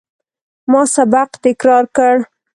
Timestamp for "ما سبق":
0.71-1.29